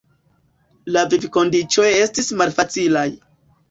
La 0.95 1.03
vivkondiĉoj 1.13 1.87
estis 2.01 2.35
malfacilaj. 2.43 3.09